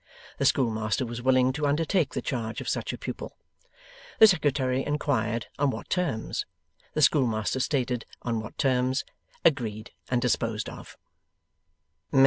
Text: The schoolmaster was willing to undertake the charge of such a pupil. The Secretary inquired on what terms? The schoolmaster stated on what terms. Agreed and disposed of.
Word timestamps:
The 0.39 0.45
schoolmaster 0.45 1.05
was 1.05 1.21
willing 1.21 1.53
to 1.53 1.67
undertake 1.67 2.15
the 2.15 2.23
charge 2.23 2.59
of 2.59 2.67
such 2.67 2.91
a 2.91 2.97
pupil. 2.97 3.37
The 4.17 4.25
Secretary 4.25 4.83
inquired 4.83 5.45
on 5.59 5.69
what 5.69 5.91
terms? 5.91 6.47
The 6.95 7.03
schoolmaster 7.03 7.59
stated 7.59 8.05
on 8.23 8.39
what 8.39 8.57
terms. 8.57 9.03
Agreed 9.45 9.91
and 10.09 10.19
disposed 10.19 10.69
of. 10.69 10.97